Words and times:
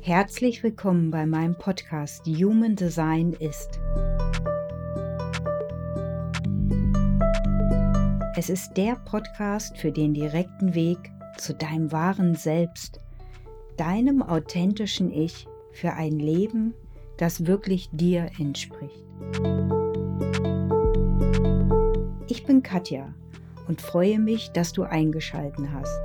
Herzlich 0.00 0.62
willkommen 0.64 1.10
bei 1.10 1.24
meinem 1.24 1.54
Podcast 1.54 2.26
Human 2.26 2.74
Design 2.74 3.32
ist. 3.32 3.78
Es 8.36 8.50
ist 8.50 8.76
der 8.76 8.96
Podcast 8.96 9.78
für 9.78 9.92
den 9.92 10.14
direkten 10.14 10.74
Weg 10.74 10.98
zu 11.38 11.54
deinem 11.54 11.92
wahren 11.92 12.34
Selbst, 12.34 13.00
deinem 13.76 14.22
authentischen 14.22 15.12
Ich 15.12 15.46
für 15.72 15.92
ein 15.92 16.18
Leben, 16.18 16.74
das 17.16 17.46
wirklich 17.46 17.88
dir 17.92 18.30
entspricht. 18.38 19.04
Ich 22.30 22.44
bin 22.44 22.62
Katja 22.62 23.12
und 23.66 23.82
freue 23.82 24.20
mich, 24.20 24.52
dass 24.52 24.72
du 24.72 24.84
eingeschalten 24.84 25.72
hast. 25.72 26.00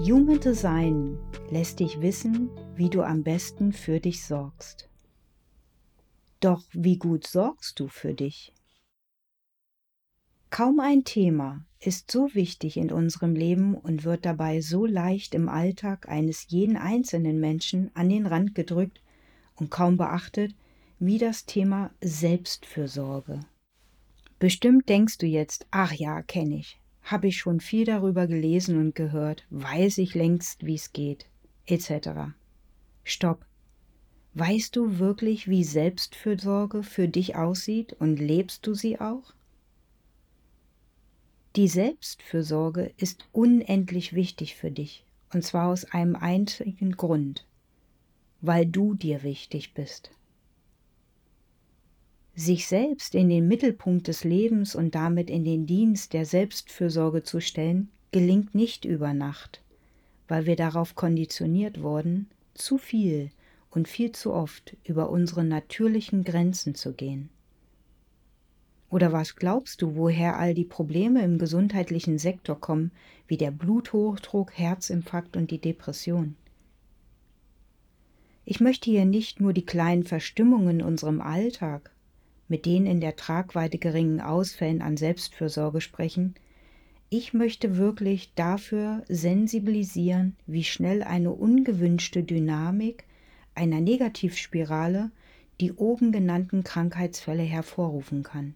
Human 0.00 0.40
Design 0.40 1.16
lässt 1.50 1.78
dich 1.78 2.00
wissen, 2.00 2.50
wie 2.74 2.90
du 2.90 3.02
am 3.02 3.22
besten 3.22 3.72
für 3.72 4.00
dich 4.00 4.24
sorgst. 4.24 4.90
Doch 6.40 6.64
wie 6.72 6.98
gut 6.98 7.28
sorgst 7.28 7.78
du 7.78 7.86
für 7.86 8.12
dich? 8.12 8.52
Kaum 10.50 10.80
ein 10.80 11.04
Thema 11.04 11.64
ist 11.80 12.10
so 12.10 12.34
wichtig 12.34 12.76
in 12.76 12.92
unserem 12.92 13.34
Leben 13.34 13.74
und 13.74 14.04
wird 14.04 14.26
dabei 14.26 14.60
so 14.60 14.86
leicht 14.86 15.34
im 15.34 15.48
Alltag 15.48 16.08
eines 16.08 16.46
jeden 16.48 16.76
einzelnen 16.76 17.40
Menschen 17.40 17.90
an 17.94 18.08
den 18.08 18.26
Rand 18.26 18.54
gedrückt 18.54 19.00
und 19.56 19.70
kaum 19.70 19.96
beachtet 19.96 20.54
wie 20.98 21.18
das 21.18 21.46
Thema 21.46 21.90
Selbstfürsorge. 22.02 23.40
Bestimmt 24.38 24.88
denkst 24.88 25.18
du 25.18 25.26
jetzt, 25.26 25.66
ach 25.70 25.92
ja, 25.92 26.22
kenne 26.22 26.56
ich 26.56 26.80
habe 27.02 27.28
ich 27.28 27.38
schon 27.38 27.60
viel 27.60 27.84
darüber 27.84 28.26
gelesen 28.26 28.78
und 28.78 28.94
gehört, 28.94 29.46
weiß 29.50 29.98
ich 29.98 30.14
längst, 30.14 30.64
wie 30.64 30.74
es 30.74 30.92
geht, 30.92 31.26
etc. 31.66 32.32
Stopp. 33.04 33.44
Weißt 34.34 34.76
du 34.76 34.98
wirklich, 34.98 35.48
wie 35.48 35.64
Selbstfürsorge 35.64 36.82
für 36.82 37.08
dich 37.08 37.34
aussieht 37.34 37.94
und 37.94 38.20
lebst 38.20 38.66
du 38.66 38.74
sie 38.74 39.00
auch? 39.00 39.34
Die 41.56 41.66
Selbstfürsorge 41.66 42.92
ist 42.96 43.28
unendlich 43.32 44.12
wichtig 44.12 44.54
für 44.54 44.70
dich, 44.70 45.04
und 45.34 45.42
zwar 45.42 45.68
aus 45.68 45.84
einem 45.84 46.14
einzigen 46.14 46.92
Grund, 46.92 47.44
weil 48.40 48.66
du 48.66 48.94
dir 48.94 49.24
wichtig 49.24 49.74
bist. 49.74 50.12
Sich 52.36 52.68
selbst 52.68 53.16
in 53.16 53.28
den 53.28 53.48
Mittelpunkt 53.48 54.06
des 54.06 54.22
Lebens 54.22 54.76
und 54.76 54.94
damit 54.94 55.28
in 55.28 55.44
den 55.44 55.66
Dienst 55.66 56.12
der 56.12 56.24
Selbstfürsorge 56.24 57.24
zu 57.24 57.40
stellen, 57.40 57.90
gelingt 58.12 58.54
nicht 58.54 58.84
über 58.84 59.12
Nacht, 59.12 59.60
weil 60.28 60.46
wir 60.46 60.54
darauf 60.54 60.94
konditioniert 60.94 61.82
wurden, 61.82 62.30
zu 62.54 62.78
viel 62.78 63.30
und 63.70 63.88
viel 63.88 64.12
zu 64.12 64.32
oft 64.32 64.76
über 64.84 65.10
unsere 65.10 65.42
natürlichen 65.42 66.22
Grenzen 66.22 66.76
zu 66.76 66.92
gehen. 66.92 67.28
Oder 68.90 69.12
was 69.12 69.36
glaubst 69.36 69.82
du, 69.82 69.94
woher 69.94 70.38
all 70.38 70.52
die 70.52 70.64
Probleme 70.64 71.22
im 71.22 71.38
gesundheitlichen 71.38 72.18
Sektor 72.18 72.60
kommen, 72.60 72.90
wie 73.28 73.36
der 73.36 73.52
Bluthochdruck, 73.52 74.52
Herzinfarkt 74.58 75.36
und 75.36 75.50
die 75.50 75.60
Depression? 75.60 76.36
Ich 78.44 78.60
möchte 78.60 78.90
hier 78.90 79.04
nicht 79.04 79.40
nur 79.40 79.52
die 79.52 79.64
kleinen 79.64 80.02
Verstimmungen 80.02 80.80
in 80.80 80.86
unserem 80.86 81.20
Alltag 81.20 81.92
mit 82.48 82.66
den 82.66 82.84
in 82.84 83.00
der 83.00 83.14
Tragweite 83.14 83.78
geringen 83.78 84.20
Ausfällen 84.20 84.82
an 84.82 84.96
Selbstfürsorge 84.96 85.80
sprechen, 85.80 86.34
ich 87.08 87.32
möchte 87.32 87.76
wirklich 87.76 88.34
dafür 88.34 89.04
sensibilisieren, 89.08 90.36
wie 90.46 90.64
schnell 90.64 91.02
eine 91.02 91.32
ungewünschte 91.32 92.24
Dynamik 92.24 93.04
einer 93.54 93.80
Negativspirale 93.80 95.10
die 95.60 95.72
oben 95.72 96.10
genannten 96.10 96.64
Krankheitsfälle 96.64 97.42
hervorrufen 97.42 98.22
kann. 98.22 98.54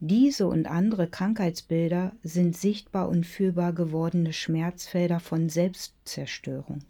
Diese 0.00 0.48
und 0.48 0.66
andere 0.66 1.08
Krankheitsbilder 1.08 2.12
sind 2.22 2.56
sichtbar 2.56 3.08
und 3.08 3.24
fühlbar 3.24 3.72
gewordene 3.72 4.32
Schmerzfelder 4.32 5.20
von 5.20 5.48
Selbstzerstörung. 5.48 6.84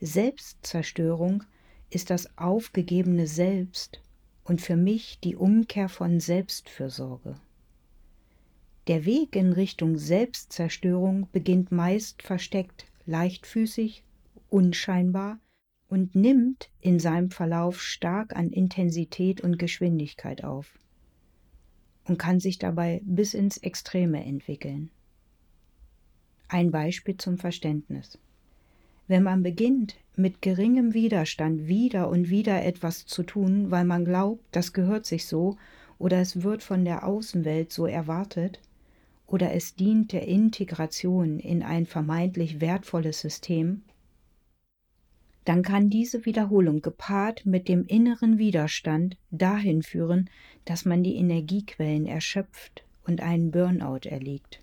Selbstzerstörung 0.00 1.42
ist 1.90 2.10
das 2.10 2.38
aufgegebene 2.38 3.26
Selbst 3.26 4.00
und 4.44 4.60
für 4.60 4.76
mich 4.76 5.18
die 5.20 5.36
Umkehr 5.36 5.88
von 5.88 6.20
Selbstfürsorge. 6.20 7.34
Der 8.86 9.04
Weg 9.04 9.34
in 9.34 9.52
Richtung 9.52 9.98
Selbstzerstörung 9.98 11.28
beginnt 11.32 11.72
meist 11.72 12.22
versteckt, 12.22 12.86
leichtfüßig, 13.06 14.04
unscheinbar 14.48 15.40
und 15.88 16.14
nimmt 16.14 16.70
in 16.80 17.00
seinem 17.00 17.30
Verlauf 17.30 17.82
stark 17.82 18.36
an 18.36 18.50
Intensität 18.50 19.40
und 19.40 19.58
Geschwindigkeit 19.58 20.44
auf 20.44 20.78
und 22.06 22.18
kann 22.18 22.40
sich 22.40 22.58
dabei 22.58 23.00
bis 23.04 23.34
ins 23.34 23.58
Extreme 23.58 24.24
entwickeln. 24.24 24.90
Ein 26.48 26.70
Beispiel 26.70 27.16
zum 27.16 27.38
Verständnis. 27.38 28.18
Wenn 29.08 29.22
man 29.22 29.42
beginnt, 29.42 29.96
mit 30.16 30.42
geringem 30.42 30.94
Widerstand 30.94 31.68
wieder 31.68 32.08
und 32.08 32.30
wieder 32.30 32.64
etwas 32.64 33.06
zu 33.06 33.22
tun, 33.22 33.70
weil 33.70 33.84
man 33.84 34.04
glaubt, 34.04 34.42
das 34.52 34.72
gehört 34.72 35.06
sich 35.06 35.26
so 35.26 35.56
oder 35.98 36.20
es 36.20 36.42
wird 36.42 36.62
von 36.62 36.84
der 36.84 37.06
Außenwelt 37.06 37.72
so 37.72 37.86
erwartet, 37.86 38.60
oder 39.26 39.52
es 39.52 39.74
dient 39.74 40.12
der 40.12 40.28
Integration 40.28 41.40
in 41.40 41.62
ein 41.62 41.86
vermeintlich 41.86 42.60
wertvolles 42.60 43.20
System, 43.20 43.82
dann 45.46 45.62
kann 45.62 45.90
diese 45.90 46.26
Wiederholung 46.26 46.82
gepaart 46.82 47.46
mit 47.46 47.68
dem 47.68 47.84
inneren 47.86 48.36
Widerstand 48.36 49.16
dahin 49.30 49.82
führen, 49.82 50.28
dass 50.64 50.84
man 50.84 51.04
die 51.04 51.14
Energiequellen 51.14 52.04
erschöpft 52.04 52.84
und 53.04 53.20
einen 53.22 53.52
Burnout 53.52 54.08
erliegt. 54.08 54.60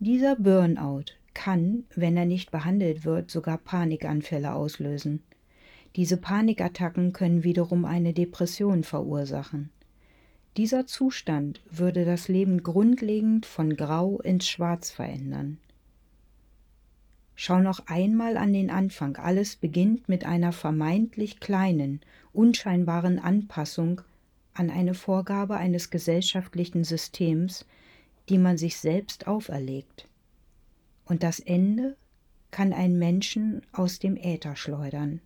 Dieser 0.00 0.36
Burnout 0.36 1.12
kann, 1.34 1.84
wenn 1.94 2.16
er 2.16 2.24
nicht 2.24 2.50
behandelt 2.50 3.04
wird, 3.04 3.30
sogar 3.30 3.58
Panikanfälle 3.58 4.54
auslösen. 4.54 5.22
Diese 5.96 6.16
Panikattacken 6.16 7.12
können 7.12 7.44
wiederum 7.44 7.84
eine 7.84 8.14
Depression 8.14 8.84
verursachen. 8.84 9.68
Dieser 10.56 10.86
Zustand 10.86 11.60
würde 11.70 12.06
das 12.06 12.28
Leben 12.28 12.62
grundlegend 12.62 13.44
von 13.44 13.76
Grau 13.76 14.18
ins 14.20 14.48
Schwarz 14.48 14.90
verändern. 14.90 15.58
Schau 17.40 17.60
noch 17.60 17.86
einmal 17.86 18.36
an 18.36 18.52
den 18.52 18.68
Anfang. 18.68 19.16
Alles 19.16 19.54
beginnt 19.54 20.08
mit 20.08 20.26
einer 20.26 20.52
vermeintlich 20.52 21.38
kleinen, 21.38 22.00
unscheinbaren 22.32 23.20
Anpassung 23.20 24.00
an 24.54 24.70
eine 24.70 24.94
Vorgabe 24.94 25.56
eines 25.56 25.90
gesellschaftlichen 25.90 26.82
Systems, 26.82 27.64
die 28.28 28.38
man 28.38 28.58
sich 28.58 28.76
selbst 28.78 29.28
auferlegt 29.28 30.08
und 31.08 31.22
das 31.22 31.40
Ende 31.40 31.96
kann 32.50 32.72
einen 32.72 32.98
Menschen 32.98 33.62
aus 33.72 33.98
dem 33.98 34.16
Äther 34.16 34.56
schleudern. 34.56 35.20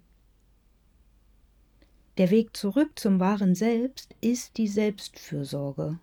Der 2.19 2.31
Weg 2.31 2.57
zurück 2.57 2.99
zum 2.99 3.21
wahren 3.21 3.55
Selbst 3.55 4.15
ist 4.21 4.59
die 4.59 4.69
Selbstfürsorge. 4.69 5.99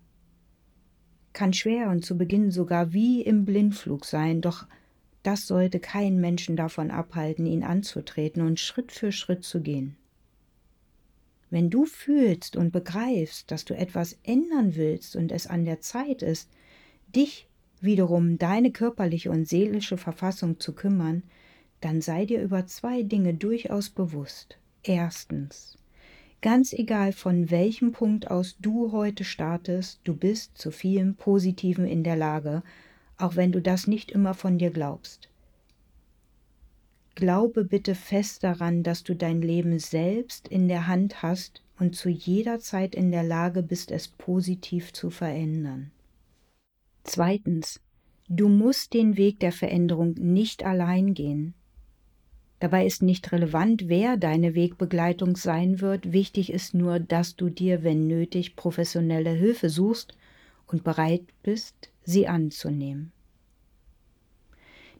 Kann 1.33 1.53
schwer 1.53 1.89
und 1.89 2.03
zu 2.03 2.17
Beginn 2.17 2.51
sogar 2.51 2.93
wie 2.93 3.21
im 3.21 3.45
Blindflug 3.45 4.05
sein, 4.05 4.41
doch 4.41 4.65
das 5.23 5.47
sollte 5.47 5.79
keinen 5.79 6.19
Menschen 6.21 6.55
davon 6.55 6.91
abhalten, 6.91 7.45
ihn 7.45 7.63
anzutreten 7.63 8.41
und 8.41 8.59
Schritt 8.59 8.91
für 8.91 9.11
Schritt 9.11 9.43
zu 9.43 9.61
gehen. 9.61 9.97
Wenn 11.49 11.69
du 11.69 11.85
fühlst 11.85 12.55
und 12.55 12.71
begreifst, 12.71 13.49
dass 13.51 13.65
du 13.65 13.75
etwas 13.75 14.17
ändern 14.23 14.75
willst 14.75 15.15
und 15.15 15.31
es 15.31 15.47
an 15.47 15.65
der 15.65 15.81
Zeit 15.81 16.21
ist, 16.21 16.49
dich 17.15 17.47
wiederum 17.81 18.37
deine 18.37 18.71
körperliche 18.71 19.31
und 19.31 19.47
seelische 19.47 19.97
Verfassung 19.97 20.59
zu 20.59 20.73
kümmern, 20.73 21.23
dann 21.81 22.01
sei 22.01 22.25
dir 22.25 22.41
über 22.41 22.67
zwei 22.67 23.03
Dinge 23.03 23.33
durchaus 23.33 23.89
bewusst. 23.89 24.57
Erstens, 24.83 25.77
ganz 26.41 26.73
egal 26.73 27.13
von 27.13 27.49
welchem 27.49 27.91
Punkt 27.93 28.29
aus 28.29 28.57
du 28.59 28.91
heute 28.91 29.23
startest, 29.23 30.01
du 30.03 30.15
bist 30.15 30.57
zu 30.57 30.71
vielem 30.71 31.15
Positiven 31.15 31.85
in 31.85 32.03
der 32.03 32.15
Lage, 32.15 32.63
auch 33.19 33.35
wenn 33.35 33.51
du 33.51 33.61
das 33.61 33.87
nicht 33.87 34.11
immer 34.11 34.33
von 34.33 34.57
dir 34.57 34.71
glaubst. 34.71 35.29
Glaube 37.15 37.65
bitte 37.65 37.95
fest 37.95 38.43
daran, 38.43 38.81
dass 38.81 39.03
du 39.03 39.13
dein 39.15 39.41
Leben 39.41 39.77
selbst 39.77 40.47
in 40.47 40.67
der 40.67 40.87
Hand 40.87 41.21
hast 41.21 41.61
und 41.77 41.95
zu 41.95 42.09
jeder 42.09 42.59
Zeit 42.59 42.95
in 42.95 43.11
der 43.11 43.23
Lage 43.23 43.61
bist, 43.61 43.91
es 43.91 44.07
positiv 44.07 44.93
zu 44.93 45.09
verändern. 45.09 45.91
Zweitens, 47.03 47.81
du 48.29 48.47
musst 48.47 48.93
den 48.93 49.17
Weg 49.17 49.39
der 49.39 49.51
Veränderung 49.51 50.13
nicht 50.13 50.63
allein 50.63 51.13
gehen. 51.13 51.55
Dabei 52.59 52.85
ist 52.85 53.01
nicht 53.01 53.31
relevant, 53.31 53.87
wer 53.87 54.17
deine 54.17 54.53
Wegbegleitung 54.53 55.37
sein 55.37 55.79
wird. 55.79 56.11
Wichtig 56.11 56.51
ist 56.51 56.73
nur, 56.73 56.99
dass 56.99 57.35
du 57.35 57.49
dir, 57.49 57.83
wenn 57.83 58.07
nötig, 58.07 58.57
professionelle 58.57 59.31
Hilfe 59.31 59.69
suchst 59.69 60.13
und 60.71 60.83
bereit 60.83 61.23
bist, 61.43 61.89
sie 62.03 62.27
anzunehmen. 62.27 63.11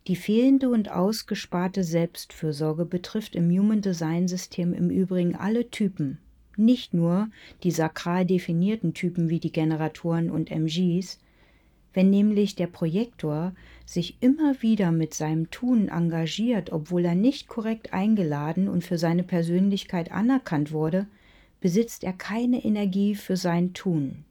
Die 0.07 0.16
fehlende 0.16 0.69
und 0.69 0.89
ausgesparte 0.89 1.83
Selbstfürsorge 1.83 2.86
betrifft 2.86 3.36
im 3.36 3.50
Human 3.51 3.81
Design 3.81 4.27
System 4.27 4.74
im 4.74 4.89
Übrigen 4.89 5.36
alle 5.36 5.69
Typen, 5.69 6.18
nicht 6.57 6.94
nur 6.94 7.30
die 7.63 7.71
sakral 7.71 8.25
definierten 8.25 8.94
Typen 8.94 9.30
wie 9.30 9.39
die 9.39 9.51
Generatoren 9.51 10.31
und 10.31 10.51
MGs, 10.51 11.19
wenn 11.94 12.10
nämlich 12.10 12.56
der 12.56 12.68
Projektor 12.68 13.54
sich 13.86 14.18
immer 14.21 14.62
wieder 14.62 14.92
mit 14.92 15.13
seinem 15.13 15.50
Tun 15.51 15.89
engagiert, 15.89 16.71
obwohl 16.71 17.06
er 17.06 17.16
nicht 17.16 17.48
korrekt 17.48 17.94
eingeladen 17.94 18.68
und 18.68 18.83
für 18.83 18.98
seine 18.98 19.24
Persönlichkeit 19.24 20.12
anerkannt 20.12 20.71
wurde, 20.71 21.07
besitzt 21.62 22.04
er 22.04 22.13
keine 22.13 22.63
Energie 22.63 23.16
für 23.16 23.36
sein 23.36 23.74
Tun. 23.74 24.24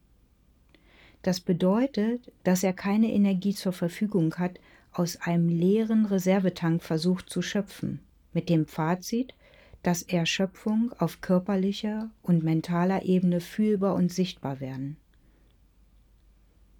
Das 1.21 1.39
bedeutet, 1.39 2.31
dass 2.43 2.63
er 2.63 2.73
keine 2.73 3.11
Energie 3.11 3.53
zur 3.53 3.73
Verfügung 3.73 4.35
hat, 4.35 4.59
aus 4.91 5.17
einem 5.17 5.49
leeren 5.49 6.05
Reservetank 6.05 6.81
versucht 6.81 7.29
zu 7.29 7.41
schöpfen, 7.41 7.99
mit 8.33 8.49
dem 8.49 8.65
Fazit, 8.65 9.33
dass 9.83 10.01
Erschöpfung 10.01 10.91
auf 10.97 11.21
körperlicher 11.21 12.09
und 12.21 12.43
mentaler 12.43 13.03
Ebene 13.03 13.39
fühlbar 13.39 13.95
und 13.95 14.11
sichtbar 14.11 14.59
werden. 14.59 14.97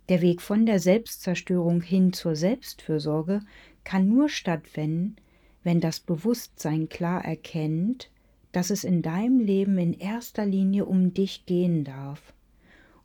Der 0.09 0.21
Weg 0.21 0.41
von 0.41 0.65
der 0.65 0.79
Selbstzerstörung 0.79 1.81
hin 1.81 2.13
zur 2.13 2.35
Selbstfürsorge 2.35 3.41
kann 3.83 4.09
nur 4.09 4.27
stattfinden, 4.27 5.17
wenn 5.63 5.81
das 5.81 5.99
Bewusstsein 5.99 6.89
klar 6.89 7.23
erkennt, 7.23 8.09
dass 8.51 8.71
es 8.71 8.83
in 8.83 9.01
deinem 9.01 9.39
Leben 9.39 9.77
in 9.77 9.93
erster 9.93 10.45
Linie 10.45 10.85
um 10.85 11.13
dich 11.13 11.45
gehen 11.45 11.83
darf, 11.83 12.33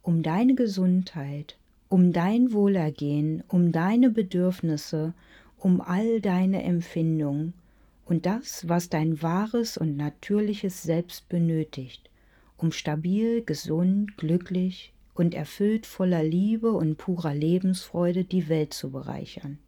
um 0.04 0.22
deine 0.22 0.54
Gesundheit, 0.54 1.56
um 1.88 2.12
dein 2.12 2.52
Wohlergehen, 2.52 3.42
um 3.48 3.72
deine 3.72 4.10
Bedürfnisse, 4.10 5.14
um 5.58 5.80
all 5.80 6.20
deine 6.20 6.62
Empfindungen 6.62 7.54
und 8.04 8.26
das, 8.26 8.68
was 8.68 8.90
dein 8.90 9.22
wahres 9.22 9.78
und 9.78 9.96
natürliches 9.96 10.82
Selbst 10.82 11.30
benötigt, 11.30 12.10
um 12.58 12.70
stabil, 12.70 13.42
gesund, 13.42 14.18
glücklich 14.18 14.92
und 15.14 15.34
erfüllt 15.34 15.86
voller 15.86 16.22
Liebe 16.22 16.72
und 16.72 16.98
purer 16.98 17.34
Lebensfreude 17.34 18.24
die 18.24 18.50
Welt 18.50 18.74
zu 18.74 18.90
bereichern. 18.90 19.58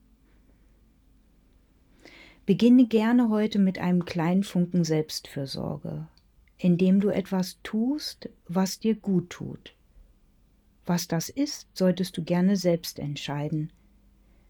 Beginne 2.45 2.87
gerne 2.87 3.31
heute 3.31 3.59
mit 3.59 3.79
einem 3.79 4.05
kleinen 4.05 4.45
Funken 4.45 4.85
Selbstfürsorge, 4.85 6.07
indem 6.59 7.01
du 7.01 7.09
etwas 7.09 7.59
tust, 7.63 8.29
was 8.47 8.79
dir 8.79 8.97
gut 8.97 9.31
tut. 9.31 9.76
Was 10.87 11.09
das 11.09 11.29
ist, 11.29 11.69
solltest 11.75 12.17
du 12.17 12.23
gerne 12.23 12.57
selbst 12.57 12.99
entscheiden. 12.99 13.73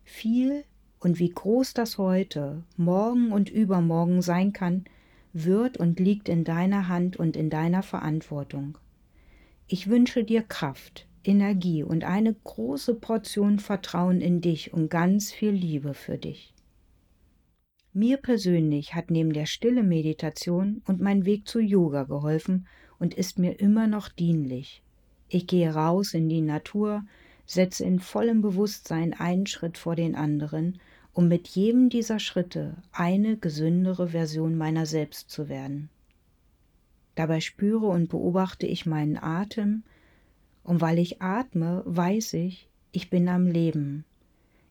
Viel 0.05 0.65
und 1.01 1.19
wie 1.19 1.31
groß 1.31 1.73
das 1.73 1.99
heute, 1.99 2.63
morgen 2.77 3.33
und 3.33 3.51
übermorgen 3.51 4.23
sein 4.23 4.53
kann, 4.53 4.85
wird 5.33 5.79
und 5.79 5.99
liegt 5.99 6.29
in 6.29 6.45
deiner 6.45 6.89
Hand 6.89 7.17
und 7.17 7.37
in 7.37 7.51
deiner 7.51 7.83
Verantwortung. 7.83 8.79
Ich 9.67 9.89
wünsche 9.89 10.25
dir 10.25 10.43
Kraft, 10.43 11.09
Energie 11.25 11.83
und 11.83 12.05
eine 12.05 12.35
große 12.35 12.95
Portion 12.95 13.59
Vertrauen 13.59 14.21
in 14.21 14.41
dich 14.41 14.73
und 14.73 14.91
ganz 14.91 15.33
viel 15.33 15.51
Liebe 15.51 15.95
für 15.95 16.19
dich. 16.19 16.55
Mir 17.93 18.19
persönlich 18.19 18.95
hat 18.95 19.11
neben 19.11 19.33
der 19.33 19.47
stille 19.47 19.83
Meditation 19.83 20.83
und 20.87 21.01
mein 21.01 21.25
Weg 21.25 21.49
zu 21.49 21.61
Yoga 21.61 22.05
geholfen 22.05 22.67
und 22.99 23.15
ist 23.15 23.39
mir 23.39 23.59
immer 23.59 23.87
noch 23.87 24.11
dienlich. 24.11 24.83
Ich 25.29 25.47
gehe 25.47 25.75
raus 25.75 26.15
in 26.15 26.29
die 26.29 26.41
Natur, 26.41 27.05
setze 27.47 27.85
in 27.85 28.01
vollem 28.01 28.43
Bewusstsein 28.43 29.13
einen 29.13 29.47
Schritt 29.47 29.79
vor 29.79 29.97
den 29.97 30.15
anderen, 30.15 30.81
um 31.13 31.29
mit 31.29 31.49
jedem 31.49 31.89
dieser 31.89 32.19
Schritte 32.19 32.77
eine 32.93 33.37
gesündere 33.37 34.09
Version 34.09 34.57
meiner 34.57 34.87
selbst 34.87 35.31
zu 35.31 35.49
werden. 35.49 35.89
Dabei 37.15 37.41
spüre 37.41 37.87
und 37.87 38.09
beobachte 38.11 38.67
ich 38.67 38.85
meinen 38.87 39.17
Atem, 39.17 39.83
und 40.63 40.81
weil 40.81 40.99
ich 40.99 41.23
atme, 41.23 41.83
weiß 41.87 42.35
ich, 42.35 42.69
ich 42.93 43.09
bin 43.09 43.29
am 43.29 43.47
Leben. 43.47 44.05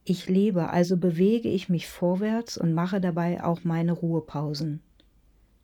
Ich 0.03 0.29
lebe, 0.29 0.69
also 0.69 0.97
bewege 0.97 1.49
ich 1.49 1.69
mich 1.69 1.87
vorwärts 1.87 2.57
und 2.57 2.73
mache 2.73 3.01
dabei 3.01 3.43
auch 3.43 3.63
meine 3.63 3.93
Ruhepausen. 3.93 4.81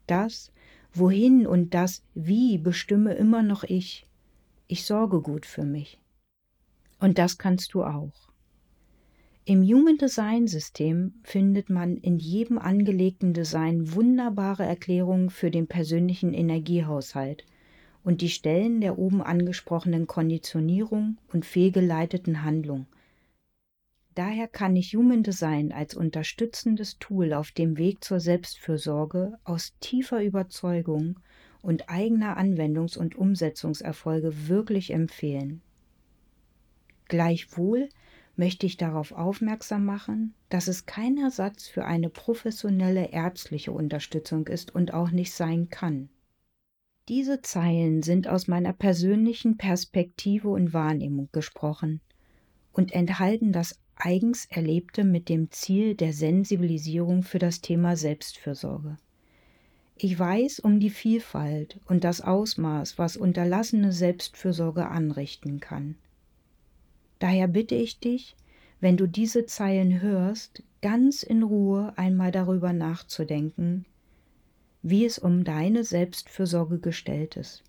Das, 0.07 0.51
wohin 0.93 1.45
und 1.45 1.73
das 1.73 2.01
wie 2.15 2.57
bestimme 2.57 3.13
immer 3.13 3.43
noch 3.43 3.63
ich. 3.63 4.07
Ich 4.71 4.85
sorge 4.85 5.19
gut 5.19 5.45
für 5.45 5.65
mich. 5.65 5.99
Und 7.01 7.17
das 7.17 7.37
kannst 7.37 7.73
du 7.73 7.83
auch. 7.83 8.29
Im 9.43 9.63
Human 9.63 9.97
Design 9.97 10.47
System 10.47 11.15
findet 11.23 11.69
man 11.69 11.97
in 11.97 12.19
jedem 12.19 12.57
angelegten 12.57 13.33
Design 13.33 13.93
wunderbare 13.93 14.63
Erklärungen 14.63 15.29
für 15.29 15.51
den 15.51 15.67
persönlichen 15.67 16.33
Energiehaushalt 16.33 17.45
und 18.05 18.21
die 18.21 18.29
Stellen 18.29 18.79
der 18.79 18.97
oben 18.97 19.21
angesprochenen 19.21 20.07
Konditionierung 20.07 21.17
und 21.33 21.45
fehlgeleiteten 21.45 22.43
Handlung. 22.45 22.85
Daher 24.15 24.47
kann 24.47 24.77
ich 24.77 24.95
Human 24.95 25.23
Design 25.23 25.73
als 25.73 25.95
unterstützendes 25.95 26.97
Tool 26.97 27.33
auf 27.33 27.51
dem 27.51 27.77
Weg 27.77 28.05
zur 28.05 28.21
Selbstfürsorge 28.21 29.37
aus 29.43 29.73
tiefer 29.81 30.23
Überzeugung 30.23 31.19
und 31.61 31.89
eigener 31.89 32.37
Anwendungs- 32.37 32.97
und 32.97 33.15
Umsetzungserfolge 33.15 34.47
wirklich 34.47 34.91
empfehlen. 34.91 35.61
Gleichwohl 37.07 37.89
möchte 38.35 38.65
ich 38.65 38.77
darauf 38.77 39.11
aufmerksam 39.11 39.85
machen, 39.85 40.33
dass 40.49 40.67
es 40.67 40.85
kein 40.85 41.17
Ersatz 41.17 41.67
für 41.67 41.85
eine 41.85 42.09
professionelle 42.09 43.11
ärztliche 43.11 43.71
Unterstützung 43.71 44.47
ist 44.47 44.73
und 44.73 44.93
auch 44.93 45.11
nicht 45.11 45.33
sein 45.33 45.69
kann. 45.69 46.09
Diese 47.09 47.41
Zeilen 47.41 48.03
sind 48.03 48.27
aus 48.27 48.47
meiner 48.47 48.73
persönlichen 48.73 49.57
Perspektive 49.57 50.49
und 50.49 50.73
Wahrnehmung 50.73 51.29
gesprochen 51.31 51.99
und 52.71 52.93
enthalten 52.93 53.51
das 53.51 53.79
eigens 53.95 54.45
Erlebte 54.45 55.03
mit 55.03 55.27
dem 55.27 55.51
Ziel 55.51 55.95
der 55.95 56.13
Sensibilisierung 56.13 57.23
für 57.23 57.39
das 57.39 57.61
Thema 57.61 57.95
Selbstfürsorge. 57.95 58.97
Ich 60.03 60.17
weiß 60.17 60.61
um 60.61 60.79
die 60.79 60.89
Vielfalt 60.89 61.79
und 61.85 62.03
das 62.03 62.21
Ausmaß, 62.21 62.97
was 62.97 63.17
unterlassene 63.17 63.91
Selbstfürsorge 63.91 64.87
anrichten 64.87 65.59
kann. 65.59 65.93
Daher 67.19 67.47
bitte 67.47 67.75
ich 67.75 67.99
dich, 67.99 68.35
wenn 68.79 68.97
du 68.97 69.05
diese 69.05 69.45
Zeilen 69.45 70.01
hörst, 70.01 70.63
ganz 70.81 71.21
in 71.21 71.43
Ruhe 71.43 71.93
einmal 71.97 72.31
darüber 72.31 72.73
nachzudenken, 72.73 73.85
wie 74.81 75.05
es 75.05 75.19
um 75.19 75.43
deine 75.43 75.83
Selbstfürsorge 75.83 76.79
gestellt 76.79 77.37
ist. 77.37 77.61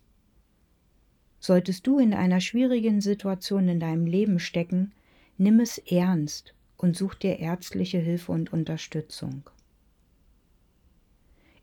Solltest 1.39 1.85
du 1.85 1.99
in 1.99 2.15
einer 2.15 2.41
schwierigen 2.41 2.99
Situation 2.99 3.67
in 3.67 3.79
deinem 3.79 4.07
Leben 4.07 4.39
stecken, 4.39 4.91
nimm 5.37 5.59
es 5.59 5.77
ernst 5.77 6.55
und 6.77 6.97
such 6.97 7.13
dir 7.13 7.37
ärztliche 7.37 7.99
Hilfe 7.99 8.31
und 8.31 8.51
Unterstützung. 8.51 9.43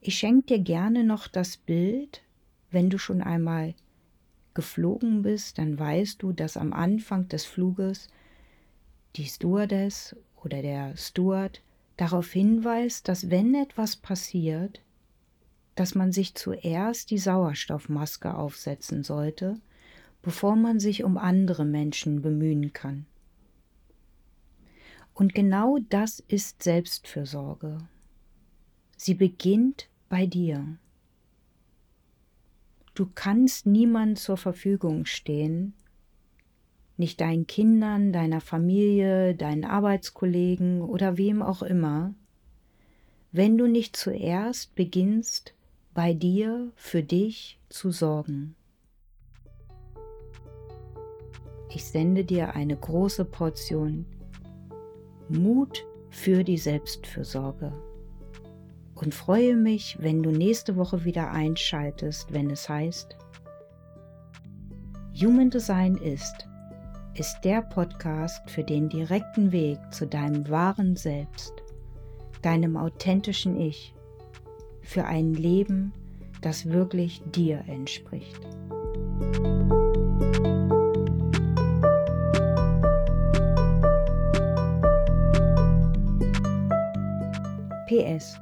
Ich 0.02 0.19
schenke 0.19 0.47
dir 0.47 0.59
gerne 0.61 1.04
noch 1.04 1.28
das 1.28 1.59
Bild, 1.59 2.23
wenn 2.71 2.88
du 2.88 2.97
schon 2.97 3.21
einmal 3.21 3.75
geflogen 4.54 5.23
bist, 5.23 5.59
dann 5.59 5.78
weißt 5.78 6.23
du, 6.23 6.33
dass 6.33 6.57
am 6.57 6.73
Anfang 6.73 7.28
des 7.28 7.45
Fluges 7.45 8.09
die 9.16 9.26
Stewardess 9.26 10.16
oder 10.42 10.62
der 10.62 10.97
Steward 10.97 11.61
darauf 11.99 12.33
hinweist, 12.33 13.09
dass 13.09 13.28
wenn 13.28 13.54
etwas 13.54 13.97
passiert, 13.97 14.80
dass 15.75 15.95
man 15.95 16.12
sich 16.12 16.35
zuerst 16.35 17.11
die 17.11 17.19
Sauerstoffmaske 17.19 18.35
aufsetzen 18.35 19.02
sollte, 19.02 19.61
bevor 20.23 20.57
man 20.57 20.80
sich 20.80 21.04
um 21.04 21.19
andere 21.19 21.66
Menschen 21.66 22.23
bemühen 22.23 22.73
kann. 22.73 23.04
Und 25.12 25.35
genau 25.35 25.78
das 25.90 26.21
ist 26.21 26.62
Selbstfürsorge. 26.62 27.78
Sie 28.97 29.14
beginnt 29.14 29.90
bei 30.11 30.26
dir. 30.26 30.76
Du 32.95 33.09
kannst 33.14 33.64
niemand 33.64 34.19
zur 34.19 34.37
Verfügung 34.37 35.07
stehen, 35.07 35.73
nicht 36.99 37.23
deinen 37.23 37.47
Kindern, 37.47 38.12
deiner 38.12 38.43
Familie, 38.43 39.35
deinen 39.35 39.64
Arbeitskollegen 39.64 40.83
oder 40.83 41.17
wem 41.17 41.40
auch 41.40 41.62
immer, 41.62 42.12
wenn 43.33 43.57
du 43.57 43.69
nicht 43.69 43.97
zuerst 43.97 44.75
beginnst, 44.75 45.55
bei 45.95 46.12
dir 46.12 46.73
für 46.75 47.02
dich 47.02 47.59
zu 47.69 47.90
sorgen. 47.90 48.57
Ich 51.73 51.85
sende 51.85 52.25
dir 52.25 52.55
eine 52.55 52.76
große 52.76 53.25
Portion 53.25 54.05
Mut 55.29 55.87
für 56.11 56.43
die 56.43 56.59
Selbstfürsorge 56.59 57.73
und 59.00 59.14
freue 59.14 59.57
mich, 59.57 59.97
wenn 60.00 60.23
du 60.23 60.30
nächste 60.30 60.76
Woche 60.76 61.04
wieder 61.04 61.30
einschaltest, 61.30 62.33
wenn 62.33 62.50
es 62.50 62.69
heißt, 62.69 63.16
Human 65.14 65.50
Design 65.50 65.97
ist, 65.97 66.47
ist 67.14 67.40
der 67.42 67.62
Podcast 67.62 68.49
für 68.50 68.62
den 68.62 68.88
direkten 68.88 69.52
Weg 69.52 69.78
zu 69.90 70.07
deinem 70.07 70.49
wahren 70.49 70.97
Selbst, 70.97 71.52
deinem 72.42 72.76
authentischen 72.76 73.59
Ich, 73.59 73.95
für 74.83 75.04
ein 75.04 75.35
Leben, 75.35 75.92
das 76.42 76.66
wirklich 76.66 77.23
dir 77.33 77.64
entspricht. 77.66 78.40
PS. 87.88 88.40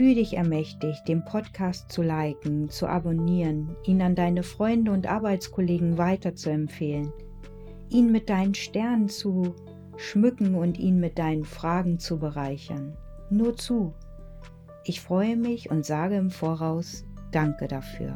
Fühl 0.00 0.14
dich 0.14 0.38
ermächtigt, 0.38 1.06
den 1.08 1.26
Podcast 1.26 1.92
zu 1.92 2.00
liken, 2.00 2.70
zu 2.70 2.86
abonnieren, 2.86 3.76
ihn 3.84 4.00
an 4.00 4.14
deine 4.14 4.42
Freunde 4.42 4.92
und 4.92 5.06
Arbeitskollegen 5.06 5.98
weiterzuempfehlen, 5.98 7.12
ihn 7.90 8.10
mit 8.10 8.30
deinen 8.30 8.54
Sternen 8.54 9.10
zu 9.10 9.54
schmücken 9.98 10.54
und 10.54 10.78
ihn 10.78 11.00
mit 11.00 11.18
deinen 11.18 11.44
Fragen 11.44 11.98
zu 11.98 12.18
bereichern. 12.18 12.96
Nur 13.28 13.58
zu. 13.58 13.92
Ich 14.86 15.02
freue 15.02 15.36
mich 15.36 15.70
und 15.70 15.84
sage 15.84 16.16
im 16.16 16.30
Voraus 16.30 17.04
Danke 17.30 17.68
dafür. 17.68 18.14